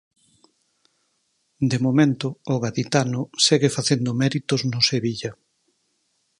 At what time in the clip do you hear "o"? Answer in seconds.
2.53-2.55